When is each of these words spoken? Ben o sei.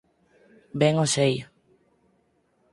Ben 0.79 0.95
o 1.03 1.05
sei. 1.15 1.35